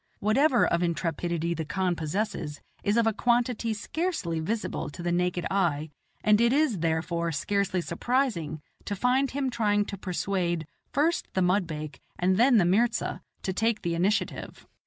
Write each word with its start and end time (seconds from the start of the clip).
Whatever 0.19 0.65
of 0.65 0.81
intrepidity 0.81 1.53
the 1.53 1.63
khan 1.63 1.95
possesses 1.95 2.59
is 2.83 2.97
of 2.97 3.05
a 3.05 3.13
quantity 3.13 3.71
scarcely 3.71 4.39
visible 4.39 4.89
to 4.89 5.03
the 5.03 5.11
naked 5.11 5.45
eye, 5.51 5.91
and 6.23 6.41
it 6.41 6.51
is, 6.51 6.79
therefore, 6.79 7.31
scarcely 7.31 7.81
surprising 7.81 8.63
to 8.85 8.95
find 8.95 9.29
him 9.29 9.51
trying 9.51 9.85
to 9.85 9.99
persuade, 9.99 10.65
first 10.91 11.27
the 11.35 11.41
mudbake 11.43 11.99
and 12.17 12.37
then 12.37 12.57
the 12.57 12.65
mirza, 12.65 13.21
to 13.43 13.53
take 13.53 13.83
the 13.83 13.93
initiative. 13.93 14.65